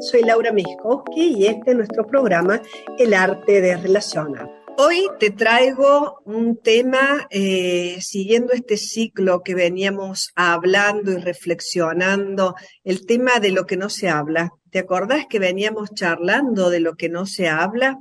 [0.00, 2.62] soy Laura Miskowski y este es nuestro programa
[2.98, 4.50] El arte de relacionar.
[4.78, 13.04] Hoy te traigo un tema eh, siguiendo este ciclo que veníamos hablando y reflexionando, el
[13.04, 14.52] tema de lo que no se habla.
[14.70, 17.98] ¿Te acordás que veníamos charlando de lo que no se habla?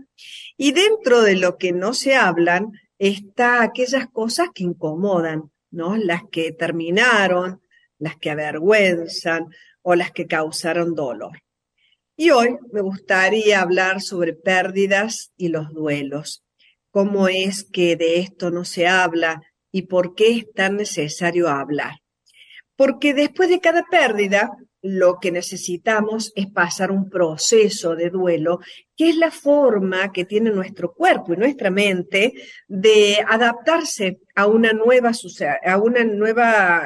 [0.55, 5.97] Y dentro de lo que no se hablan está aquellas cosas que incomodan, ¿no?
[5.97, 7.61] Las que terminaron,
[7.97, 9.47] las que avergüenzan
[9.81, 11.41] o las que causaron dolor.
[12.21, 16.43] Y hoy me gustaría hablar sobre pérdidas y los duelos.
[16.91, 21.93] ¿Cómo es que de esto no se habla y por qué es tan necesario hablar?
[22.75, 24.51] Porque después de cada pérdida,
[24.81, 28.59] lo que necesitamos es pasar un proceso de duelo,
[28.97, 32.33] que es la forma que tiene nuestro cuerpo y nuestra mente
[32.67, 35.13] de adaptarse a una nueva,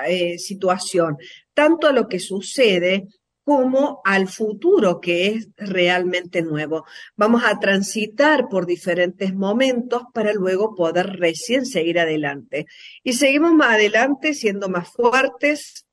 [0.08, 1.18] eh, situación,
[1.56, 3.08] tanto a lo que sucede
[3.44, 6.86] como al futuro que es realmente nuevo.
[7.16, 12.66] Vamos a transitar por diferentes momentos para luego poder recién seguir adelante.
[13.04, 15.86] Y seguimos más adelante siendo más fuertes,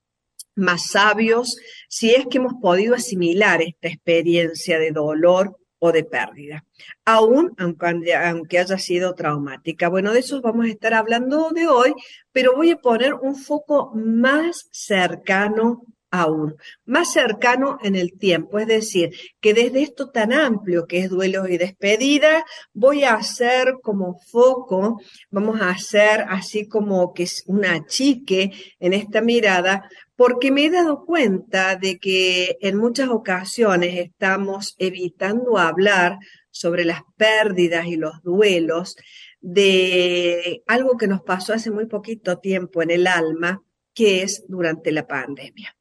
[0.55, 1.57] más sabios,
[1.89, 6.65] si es que hemos podido asimilar esta experiencia de dolor o de pérdida,
[7.05, 9.89] aún aunque, haya sido traumática.
[9.89, 11.95] Bueno, de eso vamos a estar hablando de hoy,
[12.33, 18.59] pero voy a poner un foco más cercano aún, más cercano en el tiempo.
[18.59, 23.75] Es decir, que desde esto tan amplio que es duelo y despedida, voy a hacer
[23.83, 25.01] como foco,
[25.31, 30.71] vamos a hacer así como que es una chique en esta mirada, porque me he
[30.71, 36.19] dado cuenta de que en muchas ocasiones estamos evitando hablar
[36.51, 38.97] sobre las pérdidas y los duelos
[39.41, 43.63] de algo que nos pasó hace muy poquito tiempo en el alma,
[43.95, 45.75] que es durante la pandemia.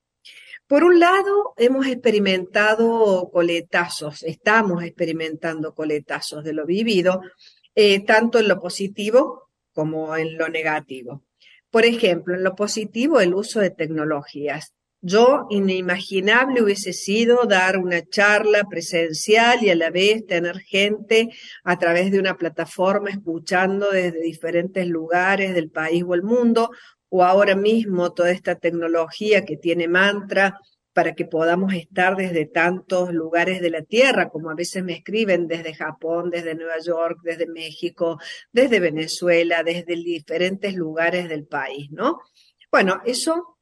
[0.70, 7.22] Por un lado, hemos experimentado coletazos, estamos experimentando coletazos de lo vivido,
[7.74, 11.24] eh, tanto en lo positivo como en lo negativo.
[11.72, 14.76] Por ejemplo, en lo positivo, el uso de tecnologías.
[15.02, 21.30] Yo, inimaginable hubiese sido dar una charla presencial y a la vez tener gente
[21.64, 26.70] a través de una plataforma escuchando desde diferentes lugares del país o el mundo,
[27.10, 30.60] o ahora mismo toda esta tecnología que tiene mantra
[30.94, 35.48] para que podamos estar desde tantos lugares de la Tierra, como a veces me escriben
[35.48, 38.20] desde Japón, desde Nueva York, desde México,
[38.52, 42.20] desde Venezuela, desde diferentes lugares del país, ¿no?
[42.72, 43.58] Bueno, eso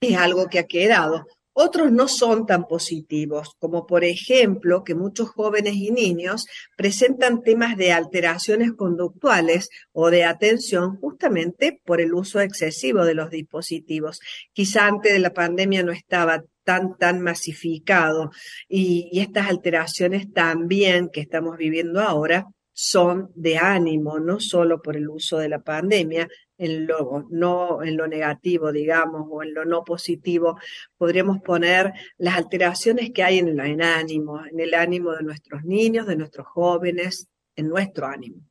[0.00, 1.26] es algo que ha quedado.
[1.58, 6.44] Otros no son tan positivos, como por ejemplo que muchos jóvenes y niños
[6.76, 13.30] presentan temas de alteraciones conductuales o de atención justamente por el uso excesivo de los
[13.30, 14.20] dispositivos.
[14.52, 18.32] Quizá antes de la pandemia no estaba tan, tan masificado
[18.68, 25.08] y, estas alteraciones también que estamos viviendo ahora son de ánimo, no solo por el
[25.08, 26.28] uso de la pandemia,
[26.58, 30.58] en lo, no, en lo negativo, digamos, o en lo no positivo,
[30.96, 36.06] podríamos poner las alteraciones que hay en el ánimo, en el ánimo de nuestros niños,
[36.06, 38.42] de nuestros jóvenes, en nuestro ánimo.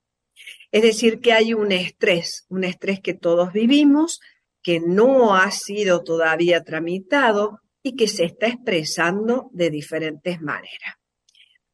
[0.71, 4.19] Es decir, que hay un estrés, un estrés que todos vivimos,
[4.61, 10.95] que no ha sido todavía tramitado y que se está expresando de diferentes maneras.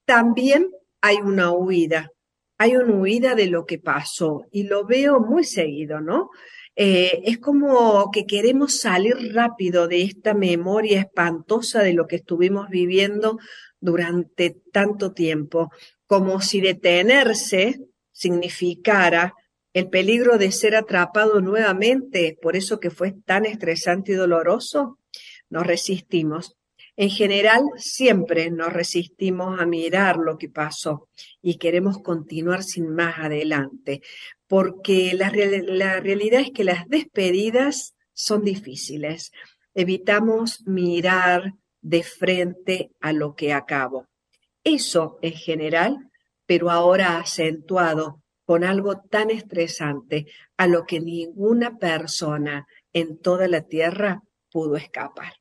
[0.05, 2.11] También hay una huida,
[2.61, 6.29] hay una huida de lo que pasó y lo veo muy seguido, ¿no?
[6.75, 12.69] Eh, es como que queremos salir rápido de esta memoria espantosa de lo que estuvimos
[12.69, 13.39] viviendo
[13.79, 15.71] durante tanto tiempo,
[16.05, 17.79] como si detenerse
[18.11, 19.33] significara
[19.73, 24.99] el peligro de ser atrapado nuevamente, por eso que fue tan estresante y doloroso,
[25.49, 26.57] nos resistimos.
[26.97, 31.07] En general, siempre nos resistimos a mirar lo que pasó
[31.41, 34.01] y queremos continuar sin más adelante,
[34.47, 39.31] porque la, realidad es que las despedidas son difíciles.
[39.73, 44.07] Evitamos mirar de frente a lo que acabo.
[44.63, 46.11] Eso en general,
[46.45, 50.27] pero ahora acentuado con algo tan estresante
[50.57, 54.21] a lo que ninguna persona en toda la tierra
[54.51, 55.40] pudo escapar.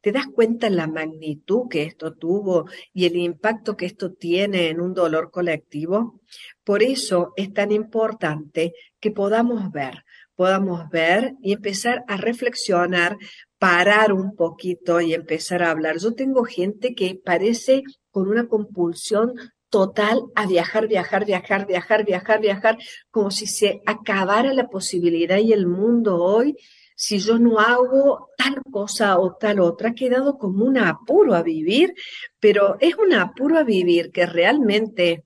[0.00, 4.80] ¿Te das cuenta la magnitud que esto tuvo y el impacto que esto tiene en
[4.80, 6.20] un dolor colectivo?
[6.64, 10.04] Por eso es tan importante que podamos ver,
[10.34, 13.16] podamos ver y empezar a reflexionar,
[13.58, 15.98] parar un poquito y empezar a hablar.
[15.98, 19.34] Yo tengo gente que parece con una compulsión
[19.70, 22.78] total a viajar, viajar, viajar, viajar, viajar, viajar,
[23.10, 26.56] como si se acabara la posibilidad y el mundo hoy
[27.00, 31.42] si yo no hago tal cosa o tal otra, ha quedado como un apuro a
[31.42, 31.94] vivir,
[32.38, 35.24] pero es un apuro a vivir que realmente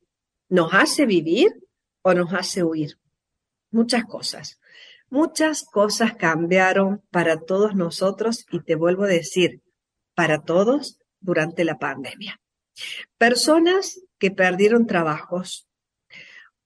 [0.49, 1.51] nos hace vivir
[2.03, 2.97] o nos hace huir.
[3.73, 4.61] Muchas cosas.
[5.11, 9.61] Muchas cosas cambiaron para todos nosotros y te vuelvo a decir,
[10.15, 12.41] para todos durante la pandemia.
[13.19, 15.67] Personas que perdieron trabajos,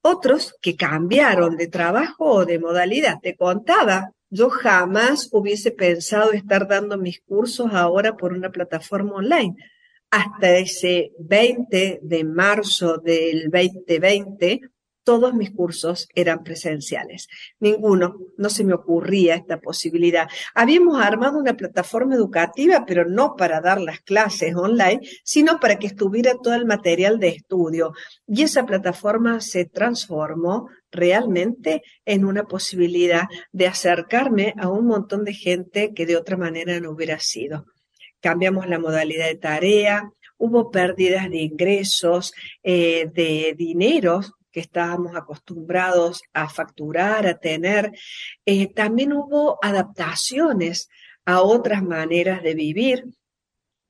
[0.02, 3.20] otros que cambiaron de trabajo o de modalidad.
[3.22, 9.56] Te contaba yo jamás hubiese pensado estar dando mis cursos ahora por una plataforma online.
[10.10, 14.60] Hasta ese 20 de marzo del 2020,
[15.08, 17.28] todos mis cursos eran presenciales.
[17.60, 20.28] Ninguno, no se me ocurría esta posibilidad.
[20.54, 25.86] Habíamos armado una plataforma educativa, pero no para dar las clases online, sino para que
[25.86, 27.94] estuviera todo el material de estudio.
[28.26, 35.32] Y esa plataforma se transformó realmente en una posibilidad de acercarme a un montón de
[35.32, 37.64] gente que de otra manera no hubiera sido.
[38.20, 44.20] Cambiamos la modalidad de tarea, hubo pérdidas de ingresos, eh, de dinero
[44.58, 47.92] que estábamos acostumbrados a facturar, a tener.
[48.44, 50.88] Eh, también hubo adaptaciones
[51.24, 53.04] a otras maneras de vivir,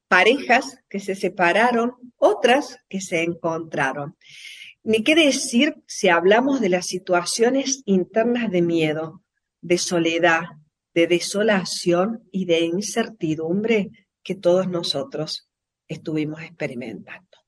[0.09, 4.19] parejas que se separaron, otras que se encontraron.
[4.83, 9.23] Ni qué decir si hablamos de las situaciones internas de miedo,
[9.63, 10.43] de soledad,
[10.93, 13.91] de desolación y de incertidumbre
[14.23, 15.49] que todos nosotros
[15.87, 17.39] estuvimos experimentando.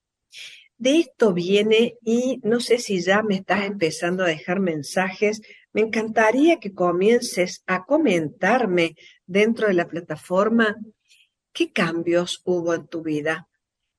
[0.81, 5.43] De esto viene y no sé si ya me estás empezando a dejar mensajes.
[5.75, 8.97] Me encantaría que comiences a comentarme
[9.27, 10.79] dentro de la plataforma
[11.53, 13.47] qué cambios hubo en tu vida,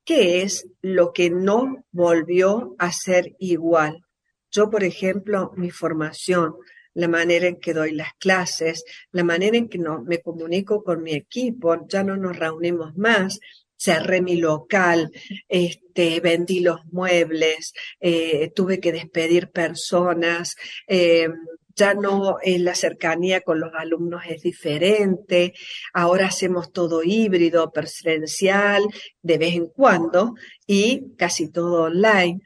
[0.04, 4.04] qué es lo que no volvió a ser igual.
[4.50, 6.56] Yo, por ejemplo, mi formación,
[6.96, 11.04] la manera en que doy las clases, la manera en que no, me comunico con
[11.04, 13.40] mi equipo, ya no nos reunimos más,
[13.82, 15.12] cerré mi local,
[15.48, 20.56] este, vendí los muebles, eh, tuve que despedir personas,
[20.88, 21.30] eh,
[21.76, 25.54] ya no en la cercanía con los alumnos es diferente,
[25.94, 28.84] ahora hacemos todo híbrido, presencial,
[29.24, 30.36] de vez en cuando,
[30.68, 32.42] y casi todo online.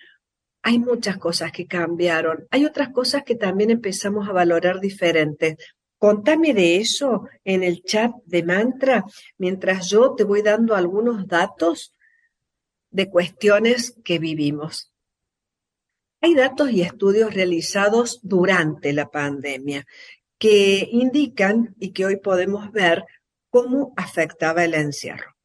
[0.61, 2.47] Hay muchas cosas que cambiaron.
[2.49, 5.57] Hay otras cosas que también empezamos a valorar diferentes.
[5.97, 9.05] Contame de eso en el chat de Mantra
[9.37, 11.93] mientras yo te voy dando algunos datos
[12.89, 14.91] de cuestiones que vivimos.
[16.21, 19.85] Hay datos y estudios realizados durante la pandemia
[20.37, 23.05] que indican y que hoy podemos ver
[23.49, 25.35] cómo afectaba el encierro.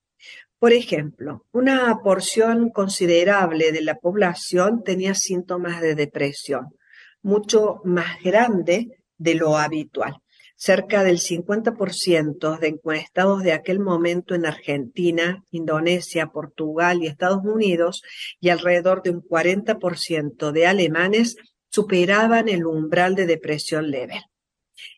[0.59, 6.75] Por ejemplo, una porción considerable de la población tenía síntomas de depresión,
[7.23, 10.21] mucho más grande de lo habitual
[10.61, 18.03] cerca del 50% de encuestados de aquel momento en Argentina, Indonesia, Portugal y Estados Unidos
[18.41, 21.37] y alrededor de un 40% de alemanes
[21.71, 24.23] superaban el umbral de depresión leve.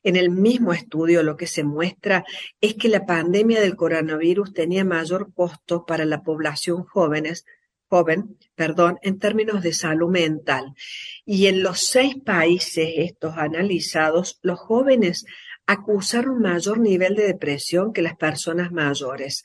[0.03, 2.25] En el mismo estudio lo que se muestra
[2.61, 7.44] es que la pandemia del coronavirus tenía mayor costo para la población jóvenes,
[7.87, 10.75] joven, perdón, en términos de salud mental.
[11.25, 15.26] Y en los seis países estos analizados, los jóvenes
[15.67, 19.44] acusar un mayor nivel de depresión que las personas mayores.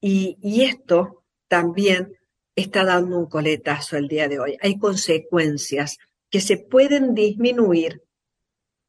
[0.00, 2.18] Y, y esto también
[2.56, 4.56] está dando un coletazo el día de hoy.
[4.60, 5.98] Hay consecuencias
[6.30, 8.02] que se pueden disminuir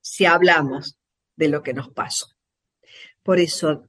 [0.02, 0.98] si hablamos
[1.36, 2.28] de lo que nos pasó.
[3.24, 3.88] Por eso,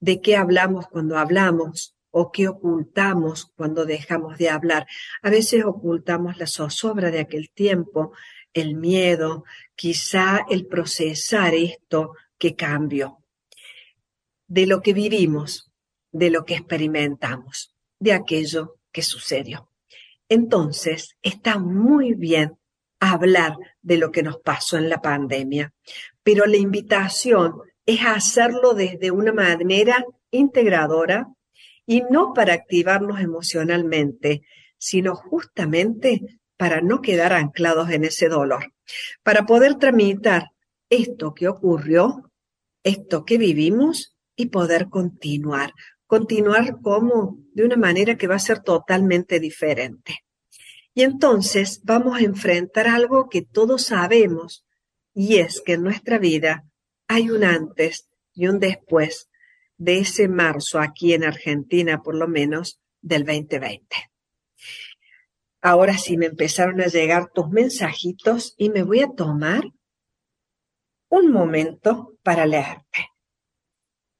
[0.00, 1.96] ¿de qué hablamos cuando hablamos?
[2.10, 4.86] ¿O qué ocultamos cuando dejamos de hablar?
[5.22, 8.12] A veces ocultamos la zozobra de aquel tiempo,
[8.54, 13.18] el miedo, quizá el procesar esto que cambió,
[14.46, 15.72] de lo que vivimos,
[16.12, 19.70] de lo que experimentamos, de aquello que sucedió.
[20.28, 22.58] Entonces, está muy bien
[23.00, 25.72] hablar de lo que nos pasó en la pandemia,
[26.22, 31.28] pero la invitación es hacerlo desde una manera integradora
[31.86, 34.42] y no para activarnos emocionalmente,
[34.76, 38.72] sino justamente para no quedar anclados en ese dolor,
[39.22, 40.50] para poder tramitar
[40.90, 42.25] esto que ocurrió,
[42.86, 45.72] esto que vivimos y poder continuar.
[46.06, 50.20] Continuar como de una manera que va a ser totalmente diferente.
[50.94, 54.64] Y entonces vamos a enfrentar algo que todos sabemos
[55.14, 56.64] y es que en nuestra vida
[57.08, 59.28] hay un antes y un después
[59.78, 63.84] de ese marzo aquí en Argentina, por lo menos, del 2020.
[65.60, 69.64] Ahora sí me empezaron a llegar tus mensajitos y me voy a tomar
[71.08, 73.10] un momento para leerte.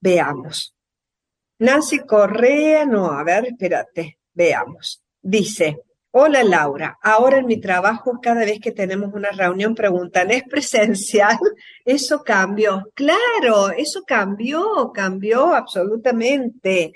[0.00, 0.74] Veamos.
[1.58, 5.02] Nancy Correa, no, a ver, espérate, veamos.
[5.22, 10.44] Dice, hola Laura, ahora en mi trabajo cada vez que tenemos una reunión preguntan, ¿es
[10.44, 11.38] presencial?
[11.84, 12.90] Eso cambió.
[12.94, 16.92] Claro, eso cambió, cambió absolutamente.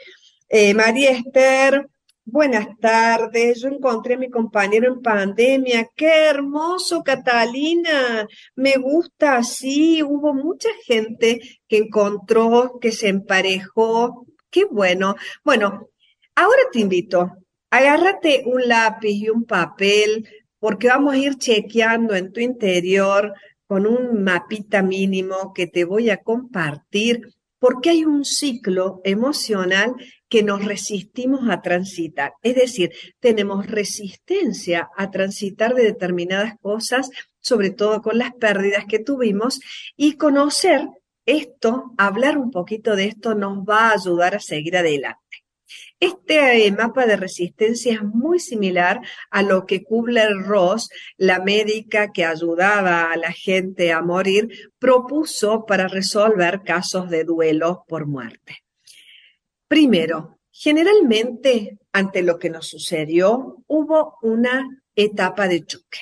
[0.48, 1.88] Eh, María Esther,
[2.30, 3.60] buenas tardes.
[3.60, 5.88] Yo encontré a mi compañero en pandemia.
[5.94, 8.26] Qué hermoso, Catalina.
[8.54, 10.02] Me gusta así.
[10.02, 14.26] Hubo mucha gente que encontró, que se emparejó.
[14.50, 15.16] Qué bueno.
[15.44, 15.88] Bueno,
[16.34, 17.30] ahora te invito.
[17.70, 23.32] Agárrate un lápiz y un papel porque vamos a ir chequeando en tu interior
[23.66, 27.22] con un mapita mínimo que te voy a compartir
[27.60, 29.94] porque hay un ciclo emocional
[30.28, 32.32] que nos resistimos a transitar.
[32.42, 32.90] Es decir,
[33.20, 39.60] tenemos resistencia a transitar de determinadas cosas, sobre todo con las pérdidas que tuvimos,
[39.96, 40.88] y conocer
[41.26, 45.29] esto, hablar un poquito de esto, nos va a ayudar a seguir adelante.
[46.00, 50.88] Este eh, mapa de resistencia es muy similar a lo que Kubler-Ross,
[51.18, 57.84] la médica que ayudaba a la gente a morir, propuso para resolver casos de duelo
[57.86, 58.64] por muerte.
[59.68, 66.00] Primero, generalmente ante lo que nos sucedió hubo una etapa de choque.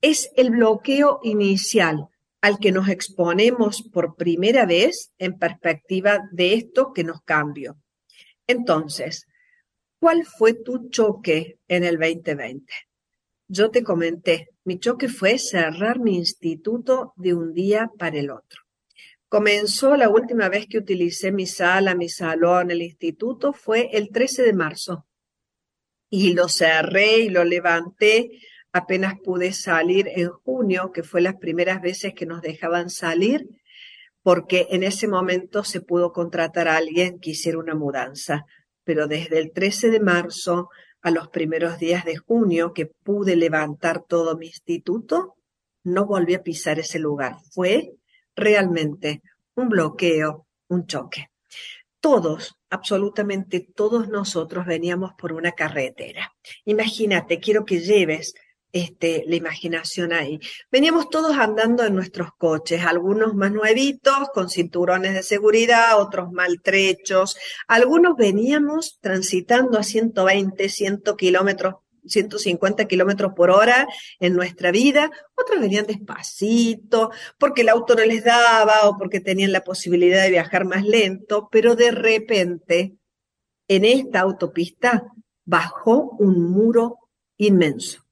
[0.00, 2.08] Es el bloqueo inicial
[2.40, 7.76] al que nos exponemos por primera vez en perspectiva de esto que nos cambió.
[8.48, 9.26] Entonces,
[10.00, 12.64] ¿cuál fue tu choque en el 2020?
[13.46, 18.62] Yo te comenté, mi choque fue cerrar mi instituto de un día para el otro.
[19.28, 24.42] Comenzó la última vez que utilicé mi sala, mi salón, el instituto, fue el 13
[24.42, 25.06] de marzo.
[26.10, 28.30] Y lo cerré y lo levanté
[28.72, 33.46] apenas pude salir en junio, que fue las primeras veces que nos dejaban salir
[34.22, 38.44] porque en ese momento se pudo contratar a alguien que hiciera una mudanza.
[38.84, 40.70] Pero desde el 13 de marzo
[41.02, 45.36] a los primeros días de junio, que pude levantar todo mi instituto,
[45.84, 47.36] no volví a pisar ese lugar.
[47.52, 47.92] Fue
[48.34, 49.22] realmente
[49.54, 51.30] un bloqueo, un choque.
[52.00, 56.32] Todos, absolutamente todos nosotros veníamos por una carretera.
[56.64, 58.34] Imagínate, quiero que lleves
[58.72, 60.40] este, la imaginación ahí.
[60.70, 67.36] Veníamos todos andando en nuestros coches, algunos más nuevitos, con cinturones de seguridad, otros maltrechos.
[67.66, 71.74] Algunos veníamos transitando a 120, 100 kilómetros
[72.06, 73.86] 150 kilómetros por hora
[74.18, 79.52] en nuestra vida, otros venían despacito, porque el auto no les daba o porque tenían
[79.52, 82.96] la posibilidad de viajar más lento, pero de repente
[83.68, 85.12] en esta autopista
[85.44, 86.96] bajó un muro
[87.36, 88.07] inmenso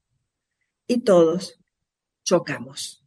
[0.87, 1.59] y todos
[2.23, 3.03] chocamos.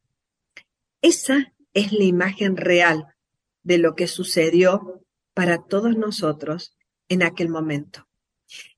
[1.02, 3.14] Esa es la imagen real
[3.62, 6.76] de lo que sucedió para todos nosotros
[7.08, 8.06] en aquel momento.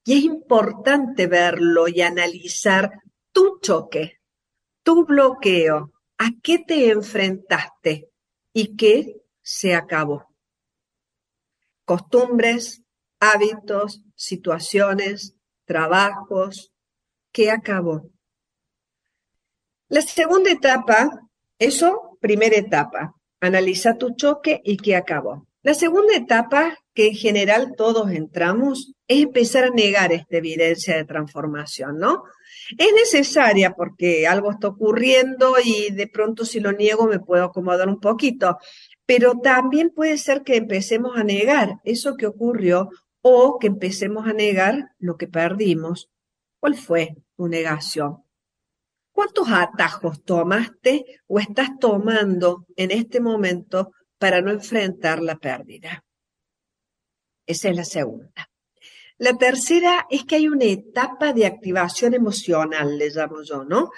[0.04, 2.90] Y es importante verlo y analizar
[3.32, 4.21] tu choque,
[4.82, 8.11] tu bloqueo, a qué te enfrentaste
[8.52, 10.28] y qué se acabó.
[11.85, 12.82] Costumbres,
[13.18, 16.73] hábitos, situaciones, trabajos,
[17.32, 18.12] ¿qué acabó?
[19.92, 21.11] La segunda etapa,
[21.58, 25.46] eso, primera etapa, analiza tu choque y qué acabó.
[25.61, 31.04] La segunda etapa, que en general todos entramos, es empezar a negar esta evidencia de
[31.04, 32.22] transformación, ¿no?
[32.78, 37.90] Es necesaria porque algo está ocurriendo y de pronto si lo niego me puedo acomodar
[37.90, 38.56] un poquito,
[39.04, 42.88] pero también puede ser que empecemos a negar eso que ocurrió
[43.20, 46.08] o que empecemos a negar lo que perdimos.
[46.61, 48.22] ¿Cuál fue tu negación?
[49.12, 56.02] ¿Cuántos atajos tomaste o estás tomando en este momento para no enfrentar la pérdida?
[57.47, 58.51] Esa es la segunda.
[59.23, 63.93] La tercera es que hay una etapa de activación emocional, le llamo yo, ¿no?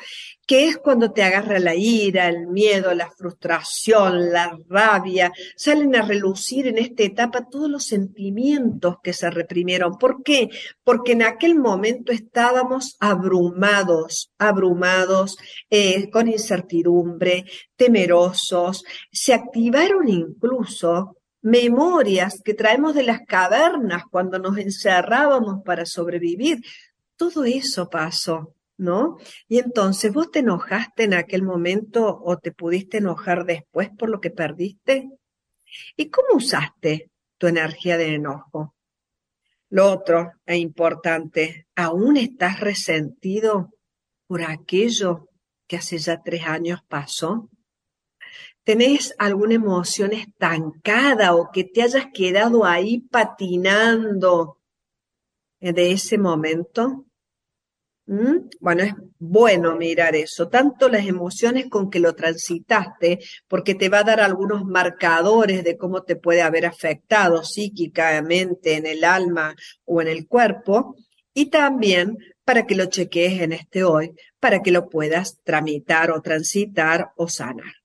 [0.46, 6.02] Que es cuando te agarra la ira, el miedo, la frustración, la rabia, salen a
[6.02, 9.96] relucir en esta etapa todos los sentimientos que se reprimieron.
[9.96, 10.50] ¿Por qué?
[10.82, 15.38] Porque en aquel momento estábamos abrumados, abrumados,
[15.70, 18.84] eh, con incertidumbre, temerosos.
[19.10, 26.62] Se activaron incluso memorias que traemos de las cavernas cuando nos encerrábamos para sobrevivir.
[27.16, 29.18] Todo eso pasó, ¿no?
[29.46, 34.22] Y entonces vos te enojaste en aquel momento o te pudiste enojar después por lo
[34.22, 35.10] que perdiste.
[35.96, 38.74] ¿Y cómo usaste tu energía de enojo?
[39.68, 43.68] Lo otro e importante, ¿aún estás resentido
[44.26, 45.28] por aquello
[45.66, 47.50] que hace ya tres años pasó?
[48.64, 54.58] ¿Tenés alguna emoción estancada o que te hayas quedado ahí patinando
[55.60, 57.04] de ese momento?
[58.06, 58.48] ¿Mm?
[58.60, 63.18] Bueno, es bueno mirar eso, tanto las emociones con que lo transitaste,
[63.48, 68.86] porque te va a dar algunos marcadores de cómo te puede haber afectado psíquicamente en
[68.86, 69.54] el alma
[69.84, 70.96] o en el cuerpo,
[71.34, 76.20] y también para que lo chequees en este hoy, para que lo puedas tramitar o
[76.22, 77.83] transitar o sanar.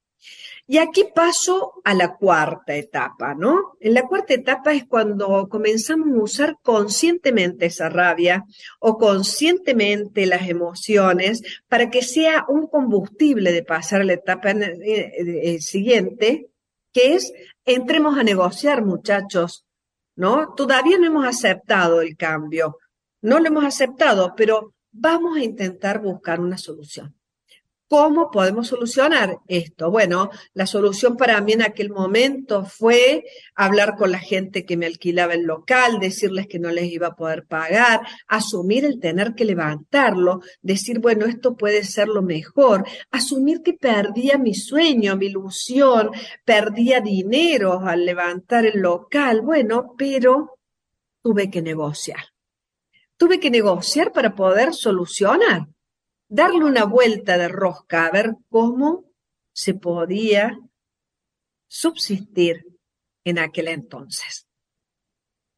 [0.71, 3.75] Y aquí paso a la cuarta etapa, ¿no?
[3.79, 8.45] En la cuarta etapa es cuando comenzamos a usar conscientemente esa rabia
[8.79, 14.53] o conscientemente las emociones para que sea un combustible de pasar a la etapa
[15.57, 16.51] siguiente,
[16.93, 17.33] que es
[17.65, 19.65] entremos a negociar, muchachos,
[20.15, 20.53] ¿no?
[20.53, 22.77] Todavía no hemos aceptado el cambio,
[23.21, 27.18] no lo hemos aceptado, pero vamos a intentar buscar una solución.
[27.89, 29.89] ¿Cómo podemos solucionar esto?
[29.89, 33.23] Bueno, la solución para mí en aquel momento fue
[33.55, 37.15] hablar con la gente que me alquilaba el local, decirles que no les iba a
[37.15, 43.63] poder pagar, asumir el tener que levantarlo, decir, bueno, esto puede ser lo mejor, asumir
[43.63, 46.11] que perdía mi sueño, mi ilusión,
[46.45, 50.59] perdía dinero al levantar el local, bueno, pero
[51.23, 52.23] tuve que negociar.
[53.17, 55.65] Tuve que negociar para poder solucionar
[56.29, 59.05] darle una vuelta de rosca a ver cómo
[59.51, 60.57] se podía
[61.67, 62.65] subsistir
[63.25, 64.47] en aquel entonces.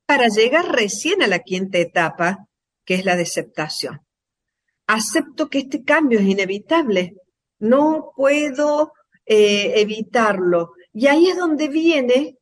[0.07, 2.47] Para llegar recién a la quinta etapa,
[2.85, 4.01] que es la de aceptación.
[4.87, 7.15] Acepto que este cambio es inevitable,
[7.59, 8.93] no puedo
[9.25, 10.73] eh, evitarlo.
[10.93, 12.37] Y ahí es donde viene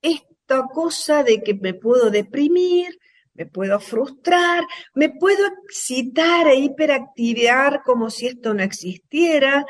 [0.00, 2.98] esta cosa de que me puedo deprimir,
[3.34, 4.62] me puedo frustrar,
[4.94, 9.64] me puedo excitar e hiperactivar como si esto no existiera.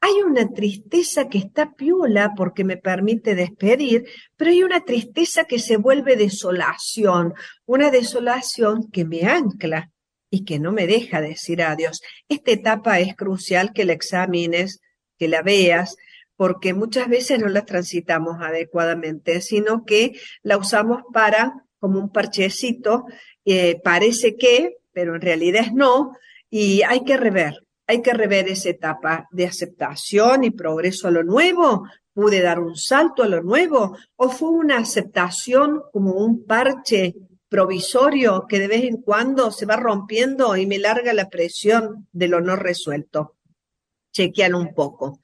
[0.00, 4.04] Hay una tristeza que está piola porque me permite despedir,
[4.36, 7.34] pero hay una tristeza que se vuelve desolación,
[7.66, 9.90] una desolación que me ancla
[10.30, 12.00] y que no me deja decir adiós.
[12.28, 14.80] Esta etapa es crucial que la examines,
[15.18, 15.96] que la veas,
[16.36, 23.04] porque muchas veces no la transitamos adecuadamente, sino que la usamos para como un parchecito,
[23.44, 26.12] eh, parece que, pero en realidad es no,
[26.50, 31.24] y hay que rever, hay que rever esa etapa de aceptación y progreso a lo
[31.24, 31.84] nuevo.
[32.12, 33.96] ¿Pude dar un salto a lo nuevo?
[34.16, 37.14] ¿O fue una aceptación como un parche
[37.48, 42.28] provisorio que de vez en cuando se va rompiendo y me larga la presión de
[42.28, 43.36] lo no resuelto?
[44.12, 45.20] Chequean un poco.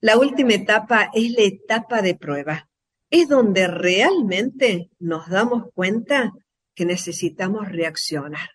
[0.00, 2.68] La última etapa es la etapa de prueba
[3.12, 6.32] es donde realmente nos damos cuenta
[6.74, 8.48] que necesitamos reaccionar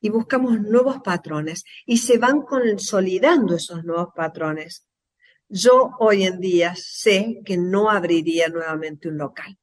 [0.00, 4.88] y buscamos nuevos patrones y se van consolidando esos nuevos patrones.
[5.46, 9.58] Yo hoy en día sé que no abriría nuevamente un local.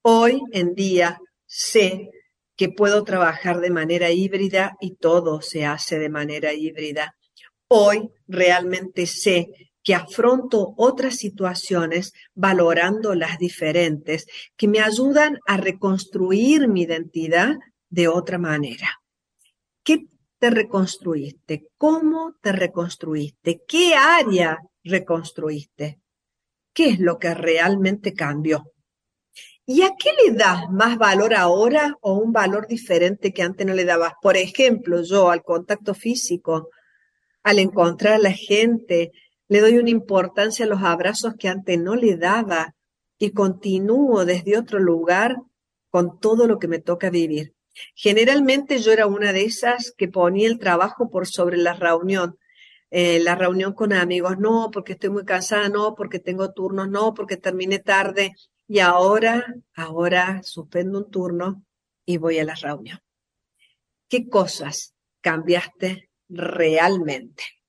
[0.00, 2.08] Hoy en día sé
[2.56, 7.14] que puedo trabajar de manera híbrida y todo se hace de manera híbrida.
[7.68, 16.68] Hoy realmente sé que afronto otras situaciones valorando las diferentes, que me ayudan a reconstruir
[16.68, 17.54] mi identidad
[17.88, 19.00] de otra manera.
[19.82, 20.06] ¿Qué
[20.38, 21.68] te reconstruiste?
[21.76, 23.62] ¿Cómo te reconstruiste?
[23.66, 26.00] ¿Qué área reconstruiste?
[26.72, 28.64] ¿Qué es lo que realmente cambió?
[29.66, 33.74] ¿Y a qué le das más valor ahora o un valor diferente que antes no
[33.74, 34.14] le dabas?
[34.20, 36.70] Por ejemplo, yo al contacto físico,
[37.42, 39.12] al encontrar a la gente,
[39.50, 42.76] le doy una importancia a los abrazos que antes no le daba
[43.18, 45.38] y continúo desde otro lugar
[45.90, 47.52] con todo lo que me toca vivir.
[47.96, 52.38] Generalmente yo era una de esas que ponía el trabajo por sobre la reunión.
[52.92, 57.12] Eh, la reunión con amigos, no, porque estoy muy cansada, no, porque tengo turnos, no,
[57.12, 58.32] porque terminé tarde.
[58.68, 61.64] Y ahora, ahora suspendo un turno
[62.06, 63.00] y voy a la reunión.
[64.08, 67.59] ¿Qué cosas cambiaste realmente?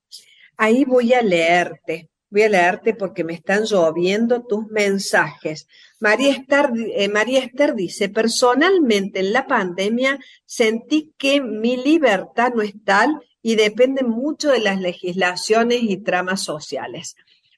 [0.64, 5.68] Ahí voy a leerte, voy a leerte porque me están lloviendo tus mensajes.
[6.00, 12.62] María Esther, eh, María Esther dice, personalmente en la pandemia sentí que mi libertad no
[12.62, 17.16] es tal y depende mucho de las legislaciones y tramas sociales.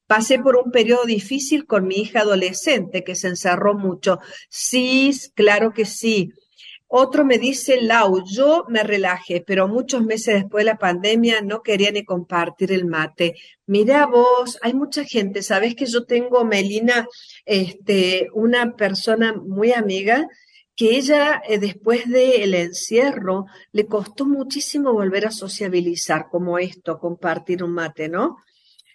[0.07, 4.19] Pasé por un periodo difícil con mi hija adolescente que se encerró mucho.
[4.47, 6.31] Sí, claro que sí.
[6.95, 11.63] Otro me dice, Lau, yo me relajé, pero muchos meses después de la pandemia no
[11.63, 13.33] quería ni compartir el mate.
[13.65, 17.07] Mira vos, hay mucha gente, sabes que yo tengo, Melina,
[17.45, 20.27] este, una persona muy amiga
[20.75, 27.63] que ella eh, después del encierro le costó muchísimo volver a sociabilizar como esto, compartir
[27.63, 28.37] un mate, ¿no?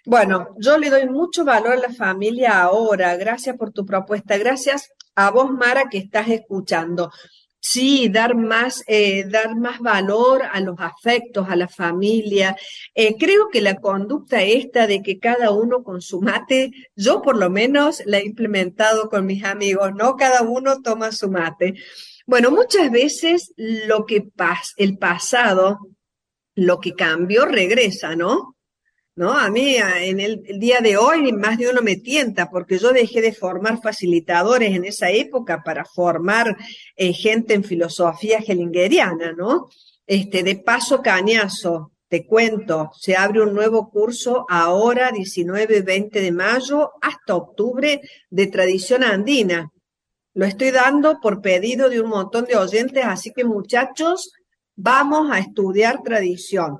[0.06, 3.16] Bueno, yo le doy mucho valor a la familia ahora.
[3.16, 4.38] Gracias por tu propuesta.
[4.38, 7.10] Gracias a vos, Mara, que estás escuchando.
[7.60, 12.56] Sí, dar más, eh, dar más valor a los afectos, a la familia.
[12.94, 17.36] Eh, creo que la conducta esta de que cada uno con su mate, yo por
[17.36, 20.16] lo menos la he implementado con mis amigos, ¿no?
[20.16, 21.74] Cada uno toma su mate.
[22.26, 25.78] Bueno, muchas veces lo que pasa, el pasado,
[26.54, 28.56] lo que cambió regresa, ¿no?
[29.18, 29.32] ¿No?
[29.32, 33.20] A mí en el, día de hoy más de uno me tienta porque yo dejé
[33.20, 36.56] de formar facilitadores en esa época para formar
[36.94, 39.68] eh, gente en filosofía hellingeriana, ¿no?
[40.06, 46.30] Este, de paso cañazo, te cuento, se abre un nuevo curso ahora, 19 20 de
[46.30, 48.00] mayo, hasta octubre,
[48.30, 49.72] de tradición andina.
[50.32, 54.30] Lo estoy dando por pedido de un montón de oyentes, así que muchachos,
[54.76, 56.78] vamos a estudiar tradición.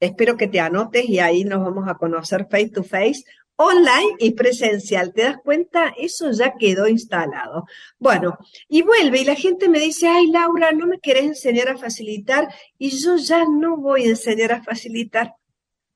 [0.00, 3.24] Espero que te anotes y ahí nos vamos a conocer face to face,
[3.56, 5.12] online y presencial.
[5.12, 5.92] ¿Te das cuenta?
[5.98, 7.64] Eso ya quedó instalado.
[7.98, 11.76] Bueno, y vuelve y la gente me dice, ay Laura, no me querés enseñar a
[11.76, 15.34] facilitar y yo ya no voy a enseñar a facilitar.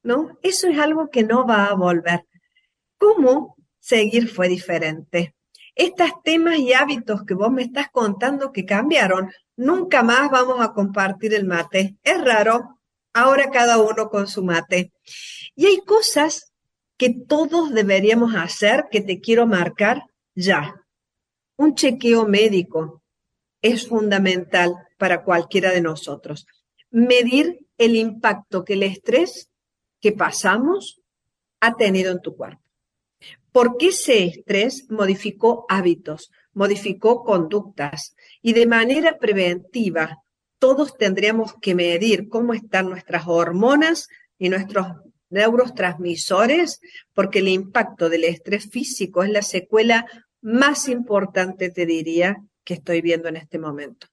[0.03, 0.37] ¿No?
[0.43, 2.27] Eso es algo que no va a volver.
[2.99, 5.37] ¿Cómo seguir fue diferente?
[5.77, 10.73] Estos temas y hábitos que vos me estás contando que cambiaron, nunca más vamos a
[10.73, 11.97] compartir el mate.
[12.03, 12.81] Es raro,
[13.13, 14.93] ahora cada uno con su mate.
[15.55, 16.53] Y hay cosas
[16.97, 20.75] que todos deberíamos hacer que te quiero marcar ya.
[21.57, 23.03] Un chequeo médico
[23.61, 26.47] es fundamental para cualquiera de nosotros.
[26.91, 29.51] Medir el impacto que el estrés
[30.01, 31.01] que pasamos
[31.61, 32.63] ha tenido en tu cuerpo.
[33.53, 40.23] Porque ese estrés modificó hábitos, modificó conductas y de manera preventiva
[40.63, 44.07] todos tendríamos que medir cómo están nuestras hormonas
[44.39, 44.87] y nuestros
[45.29, 46.79] neurotransmisores,
[47.15, 50.07] porque el impacto del estrés físico es la secuela
[50.41, 54.07] más importante, te diría, que estoy viendo en este momento.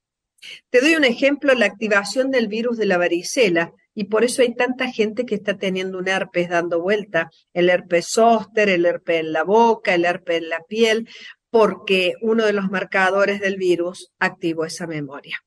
[0.71, 4.55] Te doy un ejemplo, la activación del virus de la varicela, y por eso hay
[4.55, 9.33] tanta gente que está teniendo un herpes dando vuelta, el herpes zóster, el herpes en
[9.33, 11.07] la boca, el herpes en la piel,
[11.51, 15.37] porque uno de los marcadores del virus activó esa memoria.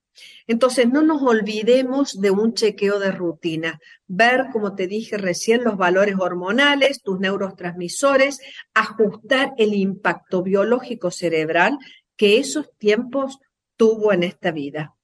[0.46, 5.76] Entonces, no nos olvidemos de un chequeo de rutina, ver, como te dije recién, los
[5.76, 8.40] valores hormonales, tus neurotransmisores,
[8.74, 11.78] ajustar el impacto biológico cerebral
[12.16, 13.38] que esos tiempos
[13.76, 14.94] tuvo en esta vida.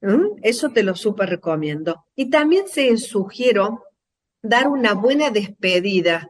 [0.00, 0.38] ¿Mm?
[0.42, 2.06] Eso te lo súper recomiendo.
[2.16, 3.84] Y también se sugiero
[4.42, 6.28] dar una buena despedida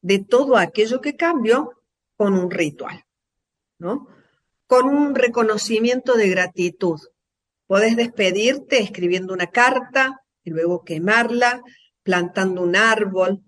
[0.00, 1.72] de todo aquello que cambió
[2.16, 3.04] con un ritual,
[3.78, 4.08] ¿no?
[4.70, 7.00] Con un reconocimiento de gratitud,
[7.66, 11.60] Podés despedirte escribiendo una carta y luego quemarla,
[12.04, 13.42] plantando un árbol,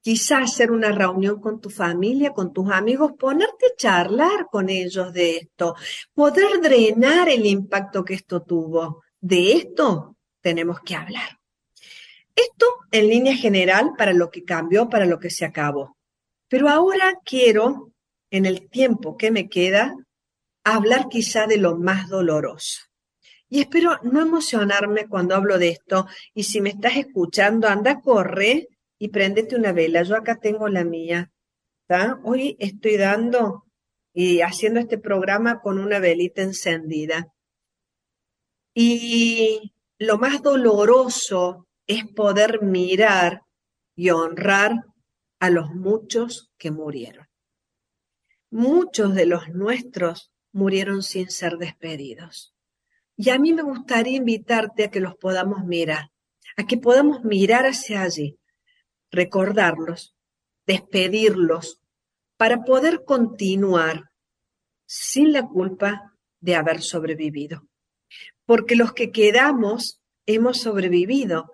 [0.00, 5.12] quizás hacer una reunión con tu familia, con tus amigos, ponerte a charlar con ellos
[5.12, 5.76] de esto,
[6.12, 9.04] poder drenar el impacto que esto tuvo.
[9.20, 11.38] De esto tenemos que hablar.
[12.34, 15.96] Esto en línea general para lo que cambió, para lo que se acabó.
[16.48, 17.92] Pero ahora quiero,
[18.28, 19.94] en el tiempo que me queda,
[20.64, 22.80] hablar quizá de lo más doloroso.
[23.48, 26.06] Y espero no emocionarme cuando hablo de esto.
[26.34, 30.02] Y si me estás escuchando, anda, corre y préndete una vela.
[30.02, 31.30] Yo acá tengo la mía.
[31.82, 32.18] ¿está?
[32.24, 33.64] Hoy estoy dando
[34.12, 37.32] y haciendo este programa con una velita encendida.
[38.74, 43.42] Y lo más doloroso es poder mirar
[43.94, 44.72] y honrar
[45.38, 47.26] a los muchos que murieron.
[48.50, 52.54] Muchos de los nuestros murieron sin ser despedidos.
[53.16, 56.10] Y a mí me gustaría invitarte a que los podamos mirar,
[56.56, 58.38] a que podamos mirar hacia allí,
[59.10, 60.16] recordarlos,
[60.66, 61.80] despedirlos,
[62.36, 64.10] para poder continuar
[64.86, 67.66] sin la culpa de haber sobrevivido.
[68.46, 71.52] Porque los que quedamos hemos sobrevivido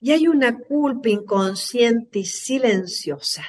[0.00, 3.44] y hay una culpa inconsciente y silenciosa.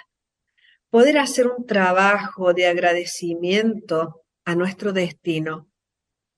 [0.89, 5.69] Poder hacer un trabajo de agradecimiento a nuestro destino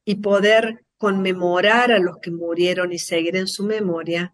[0.06, 4.34] y poder conmemorar a los que murieron y seguir en su memoria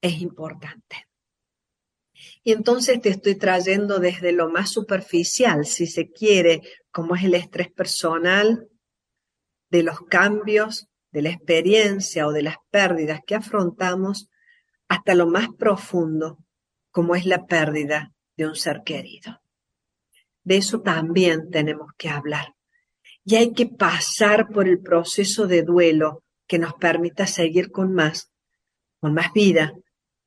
[0.00, 1.08] es importante.
[2.44, 7.34] Y entonces te estoy trayendo desde lo más superficial, si se quiere, como es el
[7.34, 8.68] estrés personal,
[9.70, 14.28] de los cambios, de la experiencia o de las pérdidas que afrontamos,
[14.88, 16.38] hasta lo más profundo,
[16.90, 19.40] como es la pérdida de un ser querido.
[20.44, 22.54] De eso también tenemos que hablar
[23.24, 28.32] y hay que pasar por el proceso de duelo que nos permita seguir con más,
[29.00, 29.72] con más vida,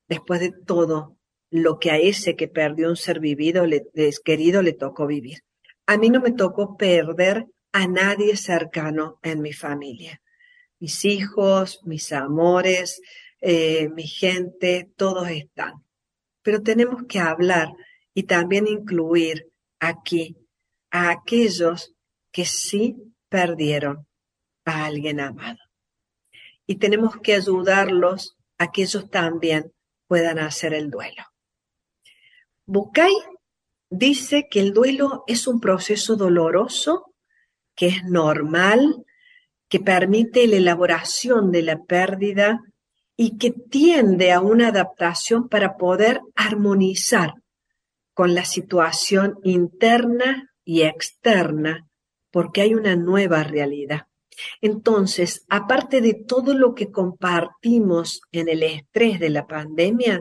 [0.08, 1.16] después de todo
[1.50, 3.86] lo que a ese que perdió un ser vivido, le,
[4.24, 5.40] querido, le tocó vivir.
[5.86, 10.20] A mí no me tocó perder a nadie cercano en mi familia.
[10.78, 13.00] Mis hijos, mis amores,
[13.40, 15.84] eh, mi gente, todos están.
[16.42, 17.68] Pero tenemos que hablar
[18.14, 20.36] y también incluir aquí
[20.90, 21.95] a aquellos
[22.36, 24.06] que sí perdieron
[24.66, 25.56] a alguien amado.
[26.66, 29.72] Y tenemos que ayudarlos a que ellos también
[30.06, 31.22] puedan hacer el duelo.
[32.66, 33.14] Bucay
[33.88, 37.14] dice que el duelo es un proceso doloroso,
[37.74, 39.06] que es normal,
[39.70, 42.60] que permite la elaboración de la pérdida
[43.16, 47.32] y que tiende a una adaptación para poder armonizar
[48.12, 51.85] con la situación interna y externa,
[52.36, 54.08] porque hay una nueva realidad.
[54.60, 60.20] Entonces, aparte de todo lo que compartimos en el estrés de la pandemia,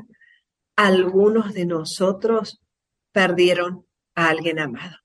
[0.78, 2.62] algunos de nosotros
[3.12, 4.96] perdieron a alguien amado.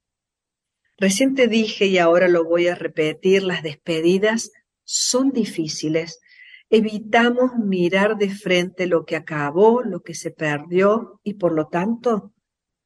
[0.98, 4.52] Recién te dije y ahora lo voy a repetir, las despedidas
[4.84, 6.20] son difíciles.
[6.68, 12.32] Evitamos mirar de frente lo que acabó, lo que se perdió y por lo tanto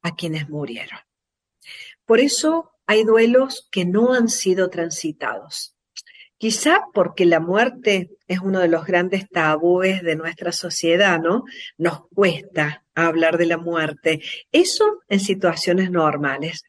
[0.01, 1.01] a quienes murieron.
[2.07, 5.75] Por eso hay duelos que no han sido transitados.
[6.37, 11.45] Quizá porque la muerte es uno de los grandes tabúes de nuestra sociedad, ¿no?
[11.79, 14.21] Nos cuesta hablar de la muerte.
[14.53, 16.65] Eso en situaciones normales.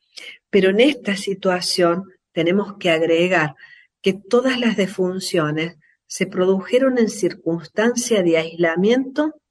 [0.49, 3.55] Pero en esta situación tenemos que agregar
[4.01, 9.41] que todas las defunciones se produjeron en circunstancia de aislamiento,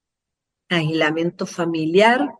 [0.69, 2.31] aislamiento familiar,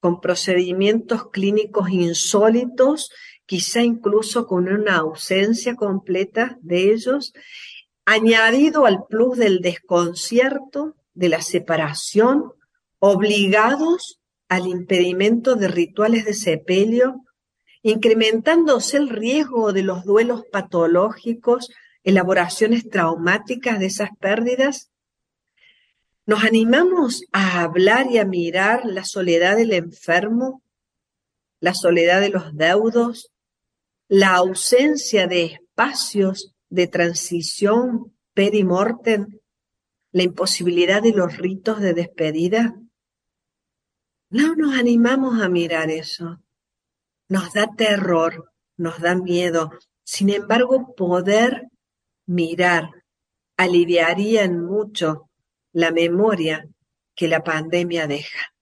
[0.00, 3.12] con procedimientos clínicos insólitos,
[3.50, 7.32] quizá incluso con una ausencia completa de ellos,
[8.04, 12.52] añadido al plus del desconcierto, de la separación,
[13.00, 17.24] obligados al impedimento de rituales de sepelio,
[17.82, 21.72] incrementándose el riesgo de los duelos patológicos,
[22.04, 24.92] elaboraciones traumáticas de esas pérdidas,
[26.24, 30.62] ¿Nos animamos a hablar y a mirar la soledad del enfermo,
[31.58, 33.29] la soledad de los deudos,
[34.10, 39.38] la ausencia de espacios de transición perimortem,
[40.10, 42.74] la imposibilidad de los ritos de despedida?
[44.30, 46.42] No nos animamos a mirar eso.
[47.28, 49.70] Nos da terror, nos da miedo.
[50.02, 51.68] Sin embargo, poder
[52.26, 52.90] mirar
[53.56, 55.30] aliviaría en mucho
[55.72, 56.68] la memoria
[57.14, 58.54] que la pandemia deja.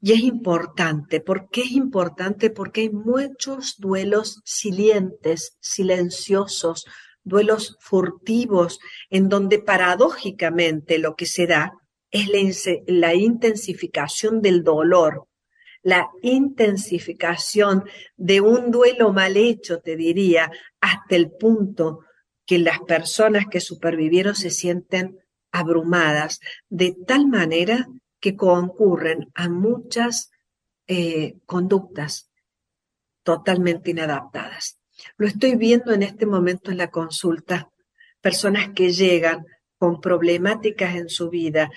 [0.00, 1.20] Y es importante.
[1.20, 2.50] ¿Por qué es importante?
[2.50, 6.86] Porque hay muchos duelos silientes, silenciosos,
[7.22, 8.78] duelos furtivos,
[9.10, 11.72] en donde paradójicamente lo que se da
[12.10, 12.38] es la,
[12.86, 15.26] la intensificación del dolor,
[15.82, 17.84] la intensificación
[18.16, 22.00] de un duelo mal hecho, te diría, hasta el punto
[22.46, 25.18] que las personas que supervivieron se sienten
[25.50, 27.86] abrumadas de tal manera
[28.24, 30.30] que concurren a muchas
[30.86, 32.30] eh, conductas
[33.22, 34.78] totalmente inadaptadas.
[35.18, 37.70] Lo estoy viendo en este momento en la consulta.
[38.22, 39.44] Personas que llegan
[39.76, 41.70] con problemáticas en su vida,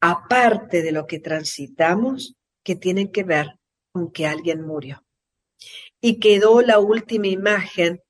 [0.00, 3.58] aparte de lo que transitamos, que tienen que ver
[3.90, 5.04] con que alguien murió.
[6.00, 8.02] Y quedó la última imagen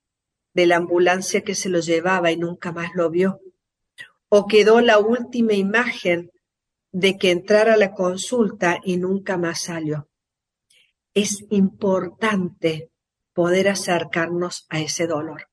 [0.53, 3.41] de la ambulancia que se lo llevaba y nunca más lo vio
[4.29, 6.29] o quedó la última imagen
[6.91, 10.07] de que entrara a la consulta y nunca más salió.
[11.13, 12.91] Es importante
[13.33, 15.49] poder acercarnos a ese dolor.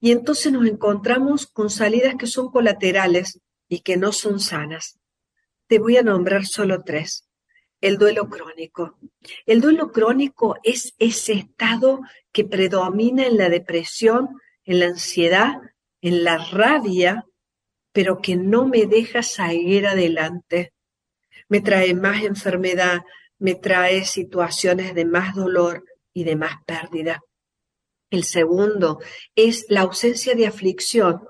[0.00, 4.98] Y entonces nos encontramos con salidas que son colaterales y que no son sanas.
[5.66, 7.28] Te voy a nombrar solo tres.
[7.80, 8.96] El duelo crónico.
[9.44, 12.00] El duelo crónico es ese estado
[12.32, 15.54] que predomina en la depresión, en la ansiedad,
[16.00, 17.26] en la rabia
[17.96, 20.74] pero que no me deja seguir adelante.
[21.48, 23.00] Me trae más enfermedad,
[23.38, 27.20] me trae situaciones de más dolor y de más pérdida.
[28.10, 29.00] El segundo
[29.34, 31.22] es la ausencia de aflicción.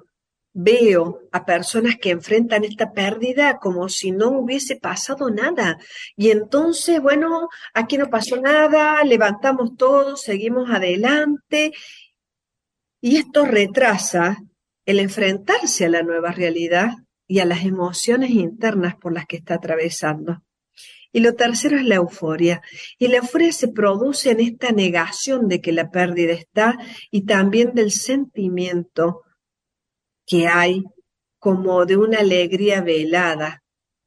[0.52, 5.78] Veo a personas que enfrentan esta pérdida como si no hubiese pasado nada.
[6.16, 11.72] Y entonces, bueno, aquí no pasó nada, levantamos todo, seguimos adelante.
[13.00, 14.38] Y esto retrasa
[14.86, 16.90] el enfrentarse a la nueva realidad
[17.26, 20.42] y a las emociones internas por las que está atravesando.
[21.12, 22.62] Y lo tercero es la euforia.
[22.98, 26.78] Y la euforia se produce en esta negación de que la pérdida está
[27.10, 29.22] y también del sentimiento
[30.26, 30.84] que hay
[31.38, 33.62] como de una alegría velada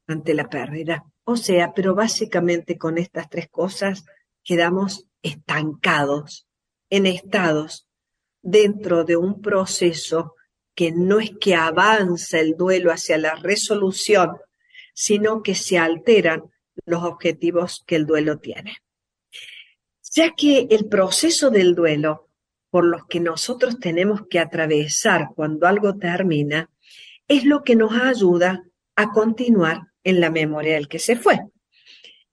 [0.06, 1.04] ante la pérdida.
[1.24, 4.04] O sea, pero básicamente con estas tres cosas
[4.44, 6.46] quedamos estancados,
[6.90, 7.88] en estados,
[8.42, 10.34] dentro de un proceso
[10.80, 14.38] que no es que avanza el duelo hacia la resolución,
[14.94, 16.44] sino que se alteran
[16.86, 18.78] los objetivos que el duelo tiene.
[20.14, 22.30] Ya que el proceso del duelo
[22.70, 26.70] por los que nosotros tenemos que atravesar cuando algo termina,
[27.28, 28.64] es lo que nos ayuda
[28.96, 31.40] a continuar en la memoria del que se fue.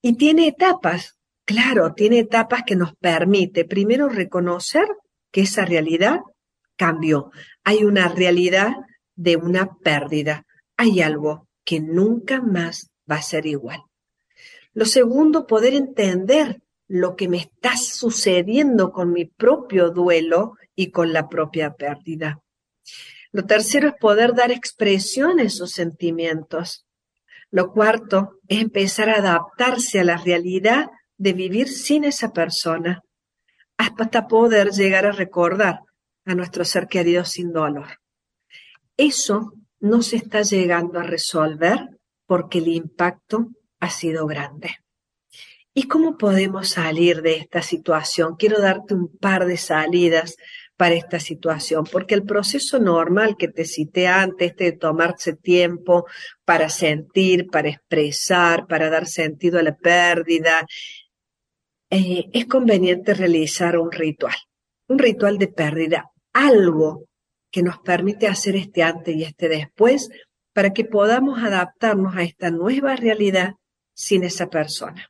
[0.02, 4.88] Y tiene etapas, claro, tiene etapas que nos permite primero reconocer
[5.34, 6.22] que esa realidad
[6.78, 7.32] cambió.
[7.64, 8.74] Hay una realidad
[9.16, 10.46] de una pérdida.
[10.78, 13.82] Hay algo que nunca más va a ser igual.
[14.74, 21.12] Lo segundo, poder entender lo que me está sucediendo con mi propio duelo y con
[21.12, 22.40] la propia pérdida.
[23.32, 26.86] Lo tercero es poder dar expresión a esos sentimientos.
[27.50, 30.88] Lo cuarto es empezar a adaptarse a la realidad
[31.18, 33.02] de vivir sin esa persona,
[33.78, 35.80] hasta poder llegar a recordar
[36.28, 38.00] a nuestro ser querido sin dolor.
[38.98, 41.90] Eso no se está llegando a resolver
[42.26, 43.48] porque el impacto
[43.80, 44.76] ha sido grande.
[45.74, 48.36] ¿Y cómo podemos salir de esta situación?
[48.36, 50.36] Quiero darte un par de salidas
[50.76, 56.06] para esta situación, porque el proceso normal que te cité antes, de tomarse tiempo
[56.46, 60.66] para sentir, para expresar, para dar sentido a la pérdida,
[61.90, 64.36] eh, es conveniente realizar un ritual,
[64.88, 67.06] un ritual de pérdida, algo
[67.52, 70.10] que nos permite hacer este antes y este después
[70.54, 73.54] para que podamos adaptarnos a esta nueva realidad
[73.94, 75.10] sin esa persona.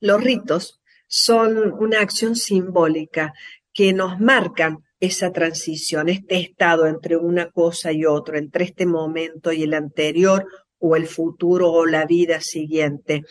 [0.00, 3.34] Los ritos son una acción simbólica
[3.72, 9.52] que nos marcan esa transición, este estado entre una cosa y otra, entre este momento
[9.52, 10.46] y el anterior
[10.86, 13.24] o el futuro o la vida siguiente.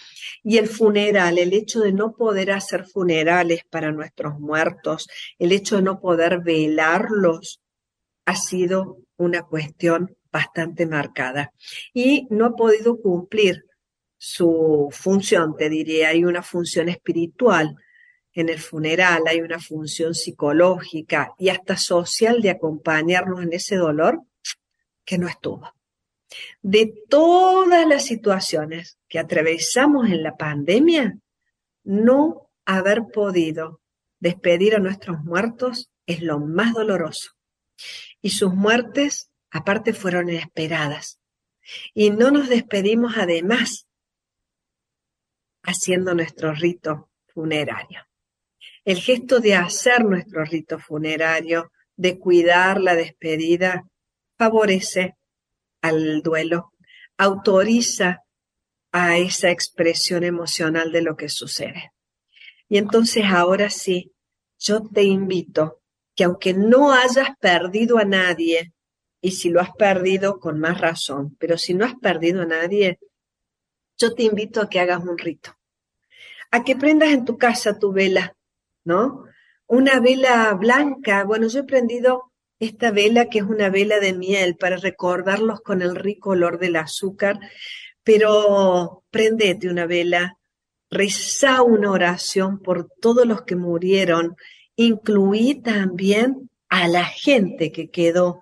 [0.43, 5.75] Y el funeral, el hecho de no poder hacer funerales para nuestros muertos, el hecho
[5.75, 7.61] de no poder velarlos,
[8.25, 11.53] ha sido una cuestión bastante marcada.
[11.93, 13.65] Y no ha podido cumplir
[14.17, 17.75] su función, te diría, hay una función espiritual
[18.33, 24.21] en el funeral, hay una función psicológica y hasta social de acompañarnos en ese dolor
[25.05, 25.71] que no estuvo.
[26.61, 31.17] De todas las situaciones que atravesamos en la pandemia,
[31.83, 33.81] no haber podido
[34.19, 37.31] despedir a nuestros muertos es lo más doloroso.
[38.21, 41.19] Y sus muertes, aparte, fueron inesperadas.
[41.93, 43.87] Y no nos despedimos además
[45.63, 48.05] haciendo nuestro rito funerario.
[48.85, 53.85] El gesto de hacer nuestro rito funerario, de cuidar la despedida,
[54.37, 55.15] favorece
[55.83, 56.73] al duelo,
[57.17, 58.23] autoriza
[58.91, 61.91] a esa expresión emocional de lo que sucede.
[62.69, 64.11] Y entonces ahora sí,
[64.57, 65.81] yo te invito
[66.15, 68.73] que aunque no hayas perdido a nadie,
[69.21, 72.99] y si lo has perdido con más razón, pero si no has perdido a nadie,
[73.97, 75.51] yo te invito a que hagas un rito,
[76.51, 78.35] a que prendas en tu casa tu vela,
[78.83, 79.25] ¿no?
[79.67, 81.23] Una vela blanca.
[81.23, 85.81] Bueno, yo he prendido esta vela que es una vela de miel para recordarlos con
[85.81, 87.39] el rico olor del azúcar,
[88.03, 90.37] pero prendete una vela,
[90.89, 94.35] reza una oración por todos los que murieron,
[94.75, 98.41] incluí también a la gente que quedó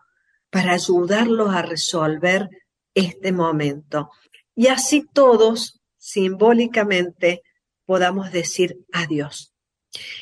[0.49, 2.49] para ayudarlos a resolver
[2.93, 4.09] este momento
[4.55, 7.41] y así todos simbólicamente
[7.85, 9.53] podamos decir adiós.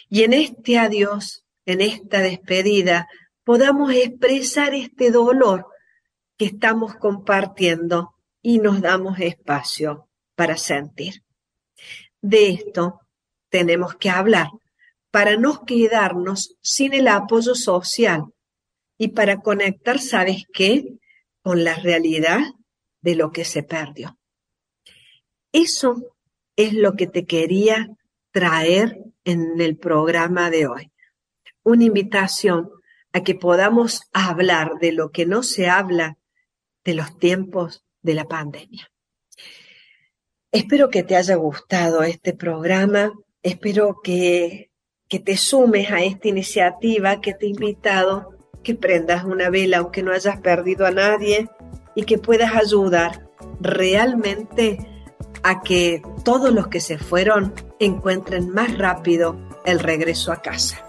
[0.10, 3.08] Y en este adiós, en esta despedida,
[3.50, 5.66] podamos expresar este dolor
[6.38, 11.24] que estamos compartiendo y nos damos espacio para sentir.
[12.22, 13.00] De esto
[13.50, 14.50] tenemos que hablar
[15.10, 18.26] para no quedarnos sin el apoyo social
[19.00, 21.00] y para conectar, ¿sabes qué?
[21.42, 22.42] Con la realidad
[23.02, 24.16] de lo que se perdió.
[25.52, 26.16] Eso
[26.56, 27.98] es lo que te quería
[28.30, 30.92] traer en el programa de hoy.
[31.64, 32.74] Una invitación
[33.14, 36.18] a que podamos hablar de lo que no se habla
[36.84, 38.92] de los tiempos de la pandemia.
[40.52, 43.12] Espero que te haya gustado este programa,
[43.44, 44.72] espero que,
[45.08, 50.04] que te sumes a esta iniciativa que te he invitado, que prendas una vela aunque
[50.04, 51.50] no hayas perdido a nadie
[51.96, 53.30] y que puedas ayudar
[53.60, 54.80] realmente
[55.44, 60.86] a que todos los que se fueron encuentren más rápido el regreso a casa.